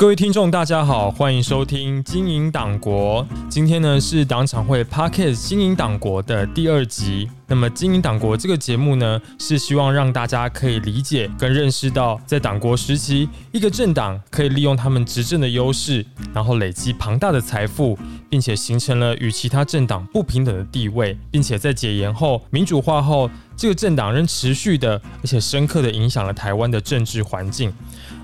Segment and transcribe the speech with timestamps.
[0.00, 3.22] 各位听众，大家好，欢迎收听《经营党国》。
[3.50, 7.28] 今天呢是党产会 Podcast《经营党国》的第二集。
[7.46, 17.98] 那么，《经营党国》这个节目呢，是希望让大家可以理解跟认识到，在党国时期，一个政党可以利用他们执政的优势，然后累积庞大的财富，
[18.30, 27.70] 并且形成了与其他政党不平等的地位，并且在解严后、民主化后，这个政党仍持续的而且深刻的影响了台湾的政治环境。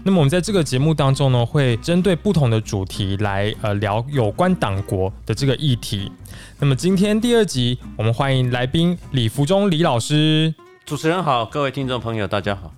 [0.06, 6.12] 那么我们在这个节目当中呢，会针对不同的主题来呃聊有关党国的这个议题。
[6.60, 10.54] 那么今天第二集，我们欢迎来宾李福忠李老师。
[10.84, 12.72] 主持人好，各位听众朋友大家好。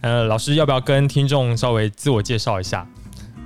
[0.00, 2.88] 呃，老师要不要跟听众稍微自我介绍一下？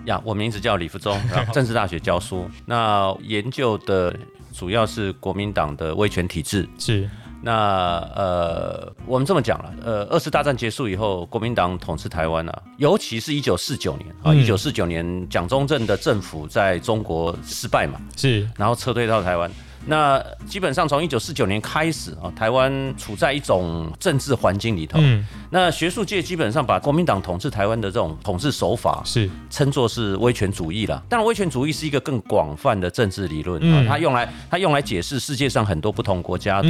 [0.04, 1.20] 呀，我名字叫李福忠，
[1.52, 4.14] 政治大学教书，那研究的
[4.52, 6.68] 主要是国民党的威权体制。
[6.78, 7.10] 是。
[7.42, 19.50] 那呃，我们这么讲了，呃，二次大战结束以后，国民党统治台湾啊，尤其是一九四九年啊，一九四九年蒋中正的政府在中国失败嘛，是，然后撤退到台湾。
[19.86, 24.98] 那基本上从一九四九年开始啊，台湾处在一种政治环境里头。
[25.00, 25.24] 嗯。
[25.50, 31.02] 那学术界基本上把国民党统治台湾的这种统治手法是称作是威权主义了。
[31.08, 36.68] 当然，威权主义是一个更广泛的政治理论啊，它用来它用来解释世界上很多不同国家的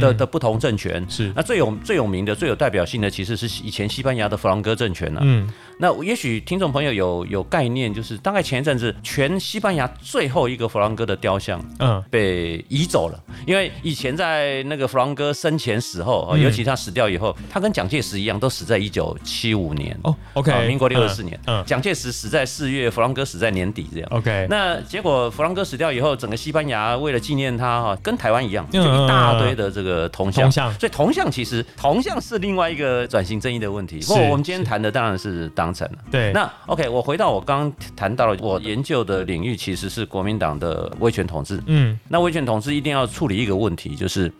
[0.00, 1.04] 的的不同政权。
[1.08, 1.32] 是。
[1.34, 5.20] 那最有最有名的、最有代表性的，其实是以前西班牙的弗朗哥政权了。
[5.24, 5.50] 嗯。
[5.82, 13.20] 那也许听众朋友有有概念，就是大概前一阵子，全西班牙最后一个弗朗哥的雕像，嗯，被移走了。
[13.44, 19.98] 因为以前在那个弗朗哥生前死后，尤其他死掉以后，他跟蒋介石一样，都死在一九七五年。
[20.04, 21.36] 哦，OK，民国六十四年。
[21.48, 24.08] 嗯，蒋介石死在四月，弗朗哥死在年底，这样。
[24.12, 30.48] OK，那结果弗朗哥死掉以后，整个西班牙为了纪念他，哈，跟台湾一样，就一大堆的这个铜像。
[30.52, 33.98] 所以铜像其实铜像是另外一个转型正义的问题。
[34.06, 35.90] 不过我们今天谈的当然是当。
[36.10, 41.62] 对，那 OK，我回到我刚刚谈到了，我研究的领域其实是国民党的威权统治。
[41.66, 44.32] 嗯，那威权统治一定要处理一个问题，就是，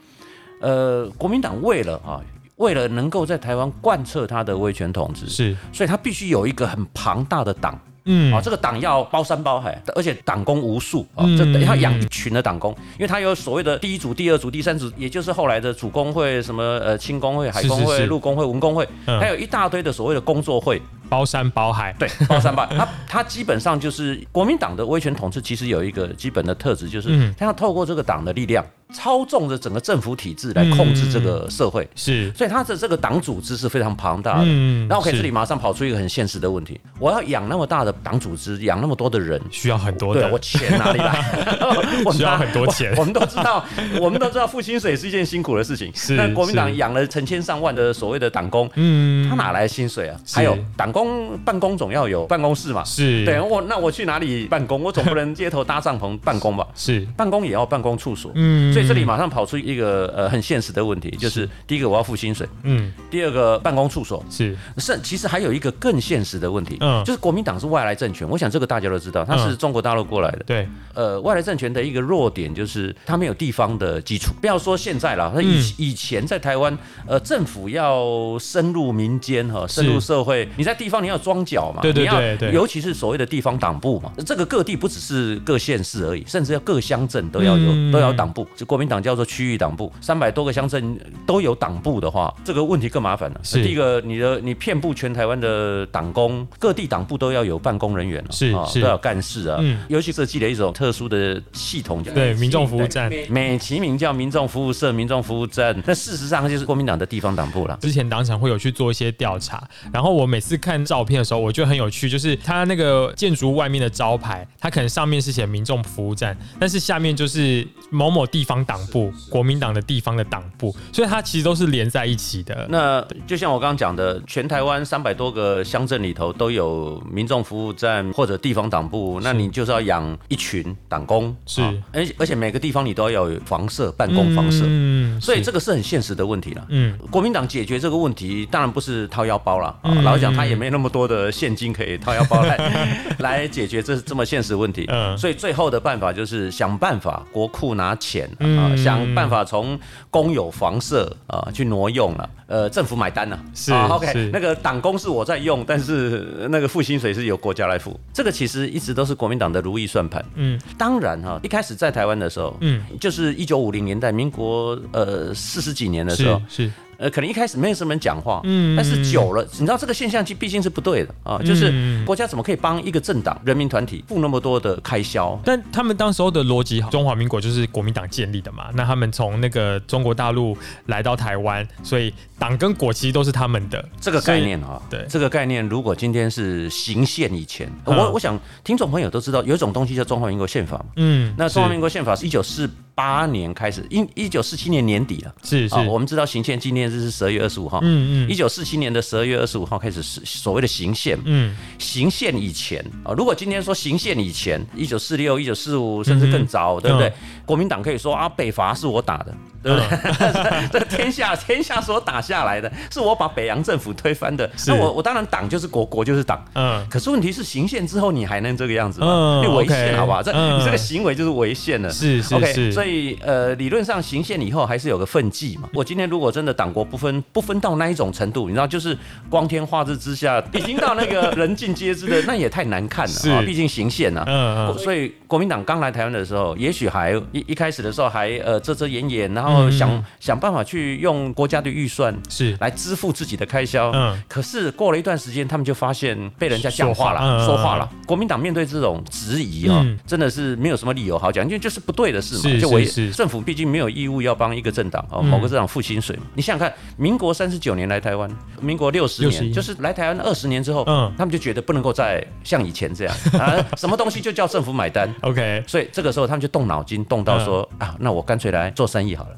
[0.61, 2.21] 呃，国民党为了啊，
[2.57, 7.81] 为了能够在台湾贯彻他的威权统治，是，所以他必须有一个很庞大的党。
[8.05, 8.33] 嗯。
[8.33, 22.77] 啊，这个党要包山包海，而且党工无数啊，这等要养一群的党工，因为他有所谓的第一组、第二组、第三组，也就是后来的主工会、什么呃轻工会、海工会、陆工会、文工会，还有一大堆的所谓的工作会，包山包海，对，包山包海。
[22.77, 28.65] 他 他基本上就是国民党的威权统治，其实有一个基本的特质，就是他要透过这个党的力量。
[28.93, 34.47] 操纵着整个政府体制来控制这个社会，是，所以他的这个党组织是非常庞大的。
[34.89, 40.31] 那 OK，这里马上跑出一个很现实的问题：我要养那么大的党组织，养那么多的人，需要很多的。
[40.31, 41.13] 我钱哪里来？
[42.13, 42.95] 需要很多钱。
[42.97, 43.65] 我们都知道，
[44.01, 45.91] 我们都知道付薪水是一件辛苦的事情。
[45.95, 50.19] 是，那国民党养了成千上万的所谓的党工，嗯，他哪来薪水啊？
[50.33, 52.85] 还有党工办公总要有办公室嘛？
[52.85, 54.83] 是，对我那我去哪里办公？
[54.83, 56.67] 我总不能街头搭帐篷办公吧？
[56.75, 58.31] 是，办公也要办公处所。
[58.35, 59.53] 嗯，所以这里马上跑出。
[59.63, 64.25] 一个呃很现实的问题，就是第一个我要付薪水，嗯，第二个办公处所。
[64.29, 64.57] 是。
[64.79, 76.77] 是，其实还有一个更现实的问题，嗯，就是国民党是外来政权，我想这个大家都知道，它是中国大陆过来的，对，呃，外来政权的一个弱点就是它没有地方的基础，不要说现在了，它以以前在台湾，
[77.07, 89.53] 呃，政府要深入民间哈，深入社会，你在地方你要装脚嘛，对对对对，尤其是所谓的地方党部嘛，这个各地不只是各县市而已，甚至要各乡镇都要有都要党部，就国民党叫做区域。
[89.63, 93.41] 党部三百多个乡镇都有党部的话，这个问题更麻烦了。
[93.43, 99.59] 是第一个，你的你遍布全台湾的党工，各地党部都要有办公人员是是都要干事啊。
[99.61, 107.79] 嗯，尤其设计了一种特殊的系统，对民众服务站，美其名叫民众服务社、民众服务站，那事实上就是国民党的地方党部了。
[107.81, 109.63] 之前党产会有去做一些调查，
[109.93, 119.13] 然后我每次看照片的时候，我觉得很有趣，就是它那个建筑外面的招牌，它可能上面是写民众服务站，但是下面就是某某地方党部。
[119.29, 122.67] 国民党的地方的党部，所以它其实都是连在一起的。
[122.69, 136.67] 那就像我刚刚讲的，全台湾三百多个乡镇里头都有民众服务站或者地方党部，那你就是要养一群党工，是，而而且每个地方你都要有房舍、办公房舍，嗯，所以这个是很现实的问题了。
[136.69, 142.59] 嗯，国民党解决这个问题当然不是掏腰包了，啊，老实讲他也没那么多的现金可以掏腰包来
[143.21, 144.85] 来解决这这么现实问题。
[144.89, 149.33] 嗯，所以最后的办法就是想办法国库拿钱啊，想办法。
[149.33, 160.23] 法从公有房舍啊去挪用了，呃，政府买单了，是 OK，那个党工是我在用，但是那个付薪水是由国家来付，这个其实一直都是国民党的如意算盘。
[160.35, 166.71] 嗯，当然哈，一开始在台湾的时候，嗯，就是一九五零年代，民国呃四十几年的时候，是。
[167.03, 175.37] 呃，可能一开始没有什么人讲话，嗯，但是久了，你知道这个现象其实毕竟是不对的啊，就是国家怎么可以帮一个政党、人民团体付那么多的开销？
[175.45, 180.57] 但他们当时候的逻辑，中华民国就是国民党建立的嘛，那他们从那个中国大陆
[180.87, 183.85] 来到台湾，所以党跟国旗都是他们的。
[184.01, 192.71] 这个概念啊，对，这个概念，如果今天是行宪以前，我我想听众朋友都知道，有一种东西叫中华民国宪法嘛，嗯，那中华民国宪法是一九四。
[192.95, 207.13] 八年开始，一一九四七年年底了，是是，我们知道行宪纪念日是十二月二十五号，嗯嗯，一九四七年的十二月二十五号开始是所谓的行宪，嗯，行宪以前啊，如果今天说行宪以前，一九四六、一九四五，甚至更早，对不对？
[207.47, 210.69] 国民党可以说啊，北伐是我打的，对不对？
[210.73, 219.41] 这天下 天下所打下来的，是我把北洋政府推翻的，那我我当然党就是国，国就是党，嗯，可是问题是行宪之后你还能这个样子吗？
[219.57, 220.23] 违宪好不好？
[220.23, 222.73] 这你这个行为就是违宪了，是是是。
[222.73, 225.69] 所以，呃，理论上行宪以后还是有个分际嘛。
[225.75, 228.97] 我今天如果真的党国不分，不分到那一种程度，你知道，就是
[229.29, 233.43] 光天化日之下，已经到那个人尽皆知的，那也太难看了啊！
[233.47, 234.25] 毕竟行宪啊。
[234.27, 234.79] 嗯嗯。
[234.79, 243.91] 所以国民党刚来台湾的时候，也许还一一开始的时候还呃遮遮掩掩，然后想想办法去用国家的预算是来支付自己的开销。
[243.93, 244.21] 嗯。
[244.29, 247.89] 可是过了一段时间，他们就发现被人家讲话了，说话了。
[248.07, 252.83] 国民党面对这种质疑啊，真的是没有什么理由好讲，因为就是不对的事嘛，就。
[252.83, 256.23] 是政府毕竟没有义务要帮一个政党哦，某个政党付薪水嘛。
[256.35, 258.29] 你想想看，民国三十九年来台湾，
[258.61, 265.09] 民国六十年，就是来台湾二十年之后，嗯，他们就觉得不能够再像以前这样 啊，什么东西就叫政府买单。
[265.23, 269.37] OK，所以这个时候他们就动脑筋，动到说啊，那我干脆来做生意好了。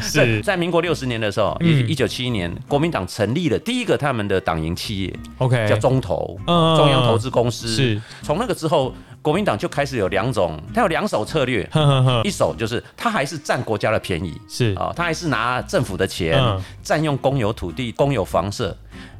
[0.00, 7.68] 是在民国六十年的时候，一一九七一年，国民党成立了第一个他们的党营企业，OK，叫中投，中央投资公司。
[7.68, 8.94] 是，从那个之后。
[9.22, 11.68] 国民党就开始有两种，他有两手策略，
[12.24, 16.42] 一手就是他还是占国家的便宜，是啊，他还是拿政府的钱
[16.82, 18.74] 占用公有土地、公有房舍。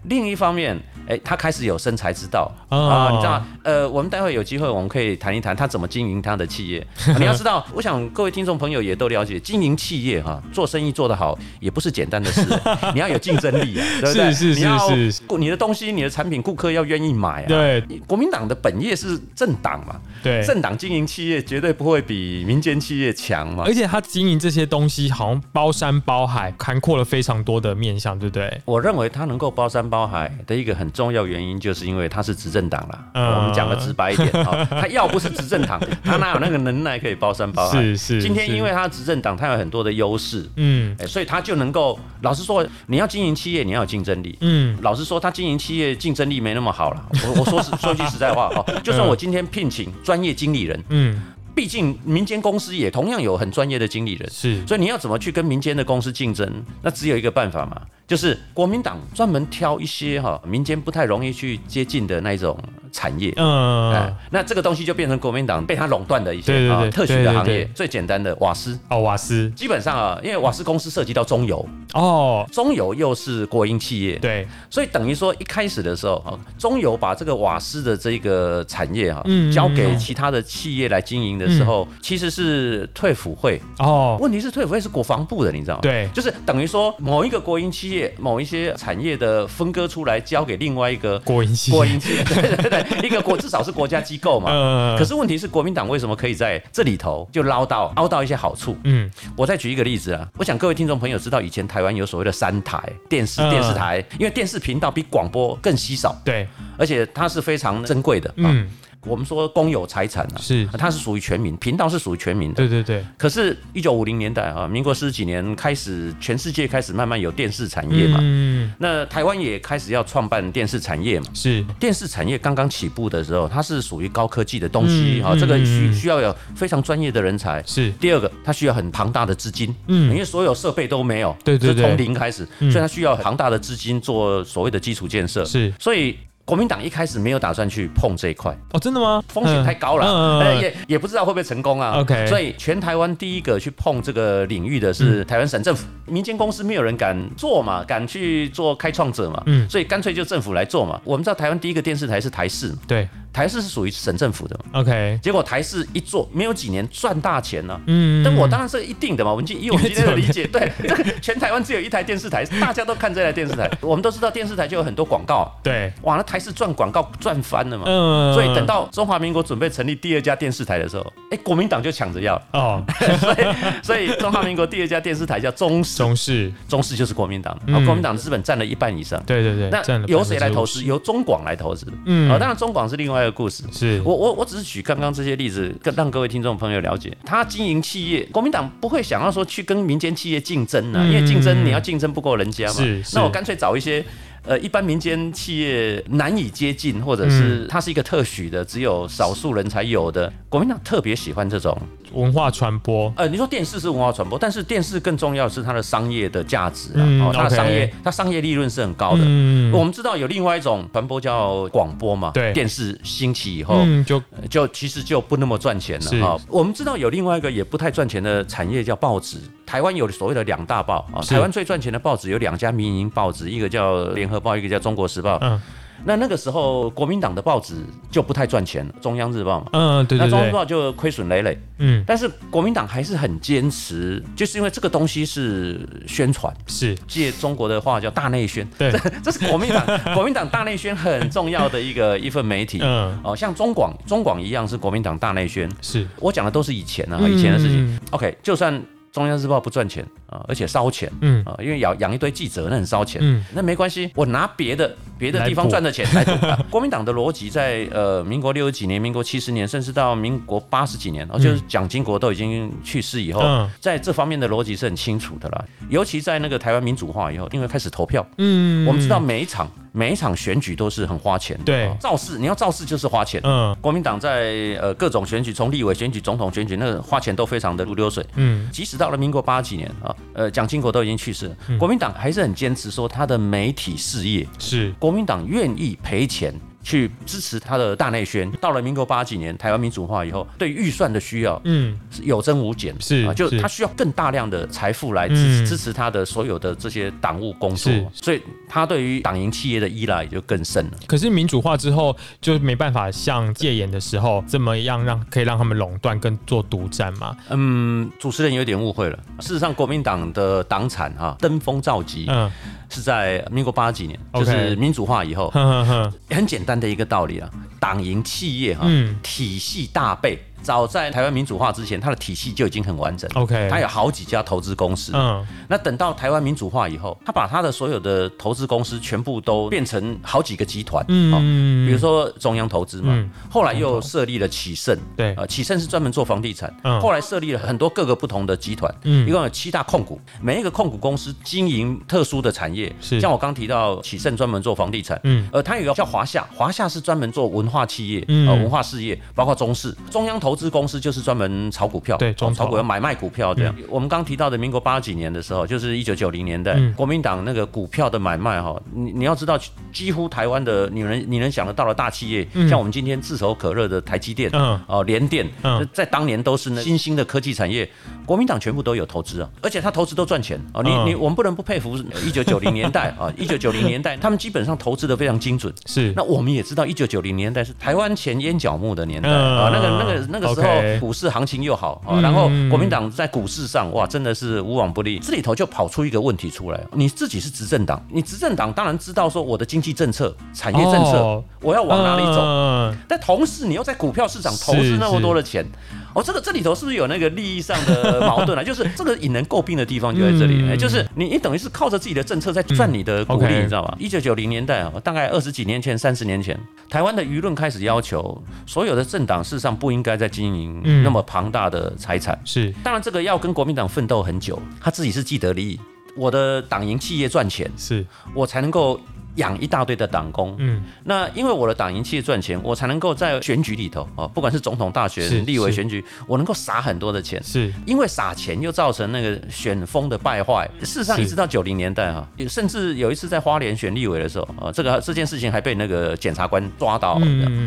[0.04, 6.86] 另一方面，哎，他开始有生财之道啊，你知道呃，我们待会有机会，我们可以谈一谈他怎么经营他的企业。
[7.18, 12.46] 你要知道，我想各位听众朋友也都了解，经营企业哈，做生意做得好也不是简单的事，
[12.94, 14.32] 你要有竞争力啊，对不对？
[14.32, 17.46] 是是是是，你的东西、你的产品，顾客要愿意买啊。
[17.46, 23.64] 对，国民党的本业是政党嘛，对，政党经营企业绝对不会比民间企业强嘛。
[23.66, 28.62] 而且他经营这些东西，好像包山包海，涵括了非常多的面向，对不对？
[28.64, 29.89] 我认为他能够包山。
[29.90, 33.04] 包海的一个很重要原因，就是因为他是执政党了。
[33.12, 37.82] 我们讲的直白一点哈， 他要不是执政党，他哪有那个能耐可以包山包 海？
[37.82, 38.22] 是是。
[38.22, 41.98] 今天因为他执政党，他有很多的优势，嗯，所以他就能够。
[42.22, 44.36] 老实说，你要经营企业，你要有竞争力。
[44.40, 47.08] 嗯，老实说，他经营企业竞争力没那么好了。
[47.24, 51.20] 我我说实 说句实在话哦，就算我今天聘请专业经理人，嗯。
[51.52, 56.48] 毕竟民间公司也同样有很专业的经理人，是，所以你要怎么去跟民间的公司竞争？
[56.80, 62.58] 那只有一个办法嘛，就是国民党专门挑一些哈民间不太容易去接近的那一种。
[62.92, 67.64] 产业，嗯，那这个东西就变成国民党被他垄断的一些啊特许的行业。
[67.72, 68.76] 最简单的瓦斯。
[68.88, 69.48] 哦，瓦斯。
[69.50, 71.64] 基本上啊，因为瓦斯公司涉及到中油。
[71.94, 83.62] 哦，中油又是国营企业，对，所以等于说一开始的时候啊，中油把这个瓦斯的这个产业哈交给其他的企业来经营的时候，其实是退辅会。
[83.78, 84.18] 哦。
[84.20, 85.80] 问题是退辅会是国防部的，你知道吗？
[85.82, 92.22] 对，就是等于说某一个国营企业某一些产业的分割出来交给另外一个国营企业，国营企业。
[92.28, 93.06] 对对对。
[93.06, 98.76] 一个国 至少是国家机构嘛，嗯，可是问题是国民党为什么可以在这里头就捞到捞到一些好处？
[98.84, 106.46] 嗯，我再举一个例子啊，我想各位听众朋友知道以前台湾有所谓的三台电视电视台，因为电视频道比广播更稀少，对，
[106.78, 108.68] 而且它是非常珍贵的，嗯。
[109.06, 112.56] 我们说公有财产啊，是它是属于全民，频道是属于全民的。
[112.56, 113.04] 对对对。
[113.16, 118.18] 可是，一九五零年代啊，民国四十几年开始，全世界开始慢慢有电视产业嘛。
[118.20, 118.70] 嗯。
[118.78, 121.26] 那台湾也开始要创办电视产业嘛。
[121.32, 121.64] 是。
[121.78, 127.62] 电视产业刚刚起步的时候，它是属于高科技的东西啊，这个需需要有非常专业的人才。
[127.66, 127.90] 是。
[127.92, 129.74] 第二个，它需要很庞大的资金。
[129.86, 130.12] 嗯。
[130.12, 131.34] 因为所有设备都没有。
[131.42, 131.82] 对对对。
[131.82, 135.42] 从零开始，所以它需要庞大的资金做所谓的基础建设。
[135.46, 135.72] 是。
[135.78, 136.18] 所以。
[136.44, 138.56] 国民党一开始没有打算去碰这一块。
[138.72, 139.22] 哦，真的吗？
[139.28, 142.00] 风险太高了， 也也不知道会不会成功啊。
[142.00, 151.00] OK，所以全台湾第一个去碰这个领域的是台湾省政府，民间公司没有人敢做嘛，敢去做开创者嘛，嗯，所以干脆就政府来做嘛。
[151.04, 155.18] 我们知道台湾第一个电视台是台视，对，台视是属于省政府的，OK。
[155.22, 157.80] 结果台视一做，没有几年赚大钱了。
[157.86, 159.30] 嗯，但我当然是一定的嘛。
[159.30, 160.70] 我们今以我们今天的理解，对，
[161.22, 163.70] 全台湾只有一台电视台，大家都看这台电视台。
[163.80, 167.84] 我们都知道电视台就有很多广告，对，哇，那台视赚广告赚翻了嘛。
[167.86, 172.82] 嗯，所以等到中华民国准备成立第二家电视台的时候，哎，国民党就抢着要哦。
[173.20, 173.36] 所以，
[173.82, 179.22] 所以中华民国第二家电视台叫中视，中视，中视就是国民党，啊，国民党的资本占了一半以上。
[179.24, 180.82] 对对对，那由谁来投资？
[180.82, 181.86] 由中广来投资。
[182.06, 183.62] 嗯，啊，当然中广是另外一个故事。
[183.72, 192.74] 是我我我只是举刚刚这些例子，跟让各位听众朋友了解，他经营企业，国民党不会想要说去跟民间企业竞争呢，因为竞争你要竞争不过人家嘛。
[192.74, 194.04] 是，那我干脆找一些。
[194.42, 200.32] 呃，一般民间企业难以接近，或者是它是一个特许的，只有少数人才有的。
[200.48, 201.78] 国民党特别喜欢这种
[202.12, 203.12] 文化传播。
[203.16, 209.22] 呃，你说电视是文化传播，但是电视更重要是它的商业的价值啊，哦，它的商业，它商业利润是很高的。
[209.24, 216.38] 嗯，我们知道有另外一种传播叫广播嘛，对，电视兴起以后，就就其实就不那么赚钱了啊。
[216.48, 219.38] 我们知道有另外一个也不太赚钱的产业叫报纸。
[219.66, 225.38] 台湾有所谓的两大报啊，台湾最赚钱的报纸有两家民营报纸，一个叫联合报，一个叫中国时报。
[225.42, 225.62] 嗯，
[226.04, 227.74] 那那个时候国民党的报纸
[228.10, 229.66] 就不太赚钱了，中央日报嘛。
[229.72, 230.24] 嗯，对对对。
[230.26, 231.58] 那中央日报就亏损累累。
[231.78, 238.66] 嗯，但是国民党还是很坚持，就是因为这个东西是宣传，是借中国的话叫大内宣。
[238.78, 238.92] 对，
[239.22, 242.78] 这是国民党 国民党大内宣很重要的一个一份媒体。
[242.82, 245.70] 嗯，哦，像中广中广一样是国民党大内宣。
[245.80, 247.98] 是我讲的都是以前啊，以前的事情。
[248.10, 248.82] OK，就算。
[249.12, 256.24] 中央日报不赚钱啊，而且烧钱，嗯啊，因为养养一堆记者，那很烧钱，嗯，那没关系，我拿别的别的地方赚的钱来。
[256.70, 263.42] 国民党的逻辑在呃，民国六十几年、民国七十年，甚至到民国八十几年，哦，就是蒋经国都已经去世以后，
[263.80, 265.64] 在这方面的逻辑是很清楚的啦。
[265.88, 269.68] 尤其在那个台湾民主化以后，因为开始投票，嗯，我们知道每一场。
[269.92, 273.40] 每一场选举都是很花钱，对，造势你要造势就是花钱。
[273.44, 278.24] 嗯，国民党在呃各种选举，从立委选举、总统选举，那个花钱都非常的如流水。
[278.36, 286.54] 嗯，即使到了民国八几年啊，呃，蒋经国都已经去世了，国民党还是很坚持说他的媒体事业是国民党愿意赔钱。
[286.82, 288.50] 去支持他的大内宣。
[288.52, 300.92] 到了民国八几年，台湾民主化以后，对预算的需要，嗯，是有增无减，是啊，就他需要更大量的财富来支支持他的所有的这些党务工作，所以他对于党营企业的依赖就更深了。
[301.06, 307.36] 可是民主化之后，就没办法像戒严的时候这么样让可以让他们垄断跟做独占嘛？
[307.50, 309.18] 嗯，主持人有点误会了。
[309.40, 312.50] 事实上，国民党的党产哈登峰造极，嗯。
[312.90, 315.48] 是在民国八几年，就是民主化以后，
[316.28, 318.84] 很简单的一个道理啊，党营企业哈，
[319.22, 320.38] 体系大备。
[320.62, 323.28] 早在台湾民主化之前，它的体系就已经很完整。
[323.34, 325.12] OK，它有好几家投资公司。
[325.14, 331.04] 嗯，那等到台湾民主化以后，它把它的所有的投资公司全部都变成好几个集团。
[331.08, 334.96] 嗯，比如说中央投资嘛，后来又设立了启盛。
[335.16, 336.72] 对，呃，启盛是专门做房地产。
[336.82, 338.94] 嗯，后来设立了很多各个不同的集团。
[339.04, 342.94] 嗯，一共有七大控股，每一个控股公司经营特殊的产业。
[343.00, 345.18] 是，像我刚提到启盛专门做房地产。
[345.24, 350.49] 嗯，呃，它有个叫华夏，华夏是专门做文化企业，呃，文化事业，包括中视、中央投。
[350.50, 353.72] 投资公司就是专门炒股票，对，炒股票买卖股票这样。
[353.88, 359.56] 我们刚提到的民国八几年的时候，就是一九九零年代，国民党那个股票的买卖哈，你你要知道，
[359.92, 367.88] 几乎台湾的你能你能想得到的大企业，像我们今天炙手可热的台积电，嗯，哦，联电，嗯，在当年都是那新兴的科技产业，
[368.26, 370.82] 国民党全部都有投资啊，而且他投资都赚钱哦。
[370.82, 375.72] 你你我们不能不佩服一九九零年代啊，一九九零年代他们基本上投资的非常精准。
[375.86, 380.39] 是，那我们也知道一九九零年代是台湾前烟角木的年代啊，那个那个那。
[380.40, 385.18] 那个时候股市行情又好啊，然后国民党在股市上哇，真的是无往不利。
[385.18, 395.64] 这里头就跑出一个问题出来：你自己是执政党，你执政党当然知道说我的经济政策、产业政策我要往哪里走，但同时你又在股票市场投资那么多的钱。
[396.14, 398.62] 哦，这个这里头是不是有那个利益上的矛盾啊？
[398.64, 403.96] 就是这个引人诟病的地方就在这里，就是你你等于是靠着自己的政策在赚你的股利，你知道吧？
[403.98, 412.38] 一九九零年代啊，大概二十几年前、三十年前，台湾的舆论开始要求所有的政党事实上不应该再经营那么庞大的财产。
[412.44, 415.80] 是，当然这个要跟国民党奋斗很久，他自己是既得利益，
[416.16, 419.00] 我的党营企业赚钱，是我才能够。
[419.36, 427.72] 养一大堆的党工，嗯，那因为我的党营企业赚钱，我才能够在选举里头哦，不管是总统大选、立委选举，我能够撒很多的钱，是。
[427.86, 430.68] 因为撒钱又造成那个选风的败坏。
[430.80, 437.12] 事实上，一直到九零年代哈，甚至有一次在花莲选立委的时候啊，这个这件事情还被那个检察官抓到，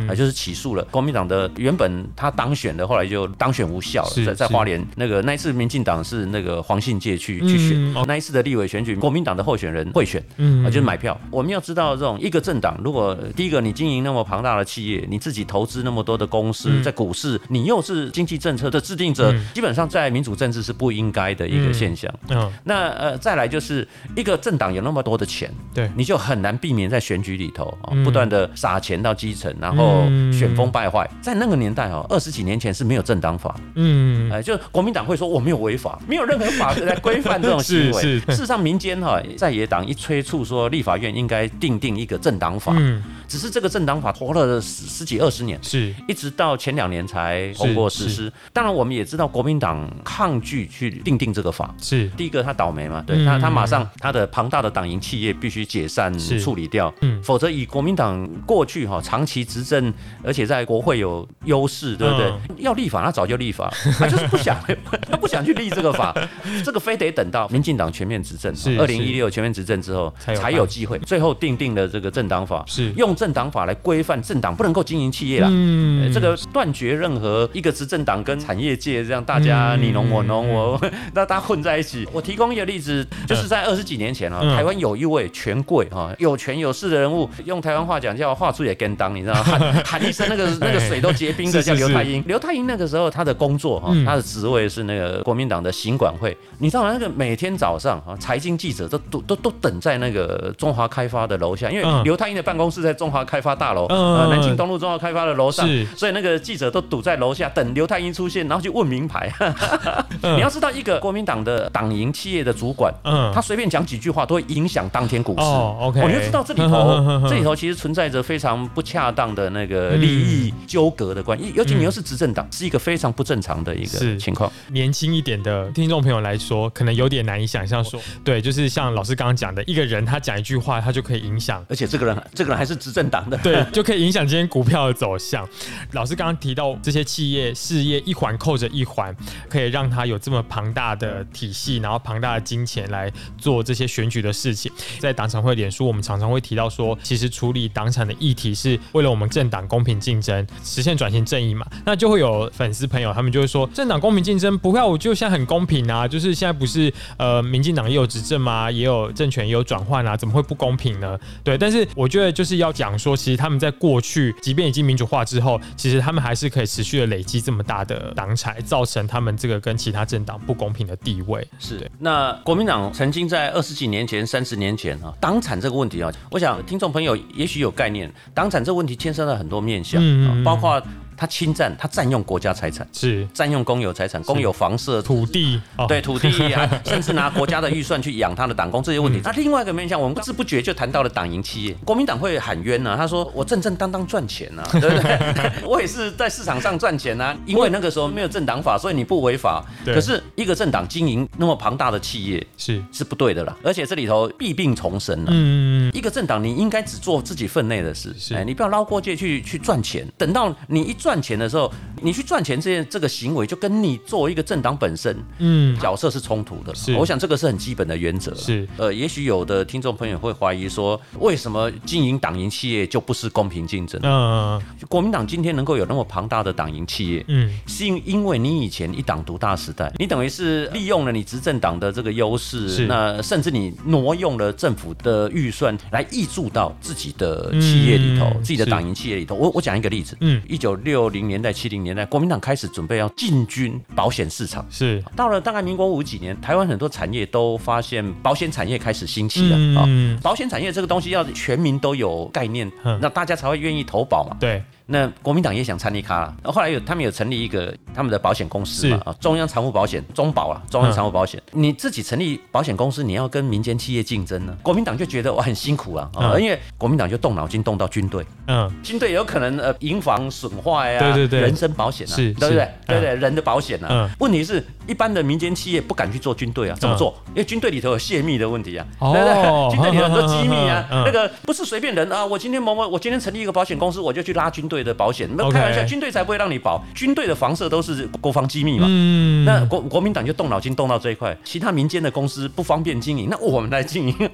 [0.09, 0.83] 啊，就是起诉了。
[0.91, 11.52] 国民党的原本他当选的，后来就当选无效了，在在花莲那个那一次民进党是那个黄信介去去选，那一次的立委选举，国民党的候选人贿选，嗯啊，就是买票，我们。
[11.53, 22.13] 要知道，这种一个政党，如果第一个你经营那么庞大的企业，你自己投资那么多的公司，在股市，你又是经济政策的制定者，基本上在民主政治是不应该的一个现象。
[22.29, 31.09] 嗯，那呃，再来就是一个政党有那么多的钱，对，你就很难避免在选举里头啊，不断的撒钱到基层，然后选风败坏。
[31.21, 38.01] 在那个年代哦，二十几年前是没有政党法，嗯，哎，就国民党会说我没有违法，没有任何法来规范这种 行为。
[38.01, 45.93] 事实上，民间哈在野党一催促说立法院应该定定一个政党法，嗯，只是这个政党法拖了十十几二十年，是。
[46.07, 48.31] 一直到前两年才通过实施。
[48.51, 52.07] 当然，我们也知道国民党抗拒去定定这个法，是。
[52.17, 62.33] 第一个他倒霉嘛，对他他马上他的庞大的党营企业必须解散处理掉，嗯，否则以国民党过去哈长期执政，而且在国会有优势，对不对？
[62.57, 64.57] 要立法他早就立法， 他就是不想
[65.09, 66.15] 他不想去立这个法，
[66.63, 72.91] 这个非得等到民进党全面执政，二零一六全面执政之后才有机会，最后定定了这个政党法，是。
[72.97, 80.79] 用政党法来规范政党不能够经营企业啦，嗯，这个断绝任何一个执政党跟产业界这样大家你侬我侬我
[81.13, 82.07] 那大家混在一起。
[82.11, 89.43] 我提供一个例子，就是在二十几年前啊，台湾有一位权贵啊，有权有势的人物，用台湾话讲叫话出也跟当，你知道吗？
[89.43, 92.23] 喊喊一声那个那个水都结冰的叫刘太英。
[92.27, 96.35] 刘太英那个时候他的工作哈，他的职位是那个国民党的行管会。
[96.59, 109.31] 你知道那个每天早上啊，财经记者都都都都等在那个中华开发的楼下，因为刘太英的办公室在中华开发大楼，呃，南京东路中华开发的楼上，所以那个记者都堵在楼下等刘太英出现，然后去问名牌。
[110.21, 115.41] 你要知道，一个国民党的党营企业的主管，嗯，他随便讲几句话都会影响当天股市。
[115.41, 124.51] 哦，OK，我就知道这里头这里头其实存在着非常不恰当的那个利益纠葛的关系，尤其你又是执政党，是一个非常不正常的一个情况。
[124.69, 135.47] 年轻一点的听众朋友来说，可能有点难以想象，说对，就是像老师刚刚讲的，一个人他讲一句话，他就可以影响，而且这个人这个人还是执政党的，对，就可以影响今天股票的走向。
[135.91, 139.15] 老师刚刚提到这些企业事业一环扣着一环，
[139.49, 144.71] 可以让他有这么庞大的体系，然后庞大的金钱来做这些选举的事情。
[144.99, 151.65] 在党产会脸书，我们常常会提到说，其实处理党产的议题是为了我们政党公平竞争，实现转型正义嘛。
[151.85, 158.69] 那就会有粉丝朋友他们就会说，政党公平竞争不会，我就现在很公平啊，就是现在不是呃民进党也有执政吗？
[158.71, 161.19] 也有政权也有转换啊，怎么会不公平呢？
[161.43, 171.45] 对，但是我觉得就是要讲说，其实他们在过去，即便已经民主化之后，其实他们还是可以持续的累积这么大的党产，造成他们这个跟其他政党不公平的地位。
[171.59, 180.01] 是，那国民党曾经在二十几年前、三十年前啊，党产这个问题啊，我想听众朋友也许有概念，党产这个问题牵涉到很多面向，
[180.43, 180.81] 包括。
[181.23, 189.21] 他侵占，他占用国家财产，是占用公有财产，公有房舍、土地，对土地啊， 甚至拿国家的预算去养他的党工这些问题。
[189.23, 191.73] 那另外一个面向，我们不知不觉就谈到了党营企业。
[191.85, 195.51] 国民党会喊冤呢，他说我正正当当赚钱呢， 对不对？
[195.63, 199.63] 我也是在市场上赚钱啊，因为那个时候没有政党法，所以你不违法。
[199.85, 203.55] 可是一个政党经营那么庞大的企业，是是不对的啦。
[203.63, 205.31] 而且这里头弊病丛生了。
[205.31, 210.05] 嗯，一个政党你应该只做自己分内的事，哎，你不要捞过界去去赚钱。
[210.17, 211.71] 等到你一赚钱的时候。
[212.01, 216.75] 你去赚钱这件这个行为，就跟你作为一个政党本身，嗯，角色是冲突的。
[216.75, 218.35] 是，我想这个是很基本的原则。
[218.35, 224.01] 是，呃，也许有的听众朋友会怀疑说，为什么经营党营企业就不是公平竞争？
[224.03, 239.35] 嗯，国民党今天能够有那么庞大的党营企业，嗯，是因因为你以前一党独大时代，你等于是利用了你执政党的这个优势，那甚至你挪用了政府的预算来挹注到自己的企业里头，自己的党营企业里头。
[239.35, 241.83] 我我讲一个例子，嗯，一九六零年代七零年。
[241.83, 249.85] 年代，国民党开始准备要进军保险市场，是到了大概民国五几年，台湾很多产业都发现保险产业开始兴起了啊。
[250.21, 254.37] 保险产业这个东西要全民都有概念，那大家才会愿意投保嘛。
[254.39, 254.63] 对。
[254.85, 264.55] 那国民党也想参立卡了，后来有他们有成立一个他们的保险公司嘛啊，中央财务保险中保啊，中央财务保险，你自己成立保险公司，你要跟民间企业竞争呢？
[264.61, 272.67] 国民党就觉得我很辛苦啊，啊，因为国民党就动脑筋动到军队，嗯，军队有可能呃营房损坏啊，对对对，人身保险啊，是，对不对？
[272.87, 277.15] 对对，人的保险啊，问题是一般的民间企业不敢去做军队啊，怎么做？
[277.29, 279.71] 因为军队里头有泄密的问题啊，对不对？
[279.71, 285.43] 军队里很多机密啊， 那个不是随便人啊，我今天某某，我今天成立一个保险公司，我就去拉军队的保险，那。
[285.51, 288.87] 开玩笑，军队才不会让你保，军队的房舍都是国防机密嘛。
[288.89, 294.15] 嗯，那国国民党就动脑筋动到这一块，其他民间的公司不方便经营，那我们来经营，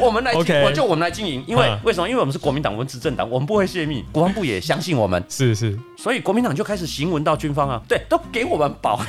[0.00, 2.08] 我们来，我就我们来经营，因为为什么？
[2.08, 9.00] 因为我们是国民党我们执政党，我们不会泄密，国防部也相信我们，是是，所以国民党就开始行文到军方啊，对，都给我们保。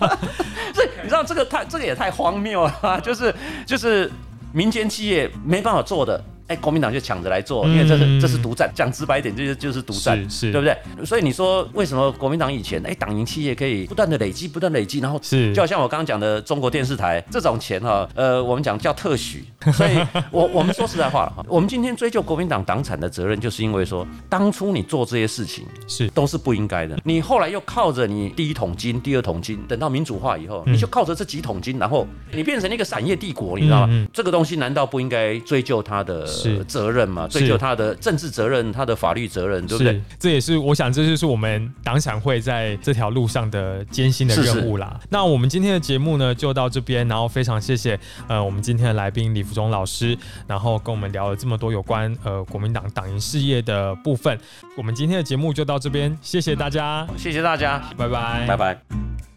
[0.72, 3.34] 这你知道这个太这个也太荒谬了，就是
[3.66, 4.10] 就是。
[4.54, 6.22] 民间企业没办法做的。
[6.52, 11.04] 哎，国民党就抢着来做，因为这是这是独占，讲直白一点，就是就是独占，是，对不对？
[11.04, 19.98] 所以你说为什么国民党以前哎，党营企业可以不断的累积，不断累积，然后是，就好像我刚刚讲的中国电视台这种钱哈，呃，我们讲叫特许， 所以
[20.30, 26.08] 我我们说实在话我们今天追究国民党党产的责任，就是因为说当初你做这些事情是。
[26.12, 34.06] 都是不应该的，你后来又靠着你第一桶金、第二桶金，等到民主化以后，你就靠着这几桶金，然后你变成一个产业帝国，你知道吗？
[34.12, 36.26] 这个东西难道不应该追究他的
[36.64, 37.02] 责任？
[37.12, 40.00] 嘛，追究他的政治责任，他的法律责任，对不对？
[40.18, 44.98] 这也是我想，这就是我们党产会在这条路上的艰辛的任务啦。
[45.10, 54.38] 那我们今天的节目呢，就到这边，然后非常谢谢呃我们今天的来宾李福忠老师，然后跟我们聊了这么多有关呃国民党党营事业的部分。
[54.76, 59.31] 我们今天的节目就到这边，谢谢大家，谢谢大家，拜拜，拜拜。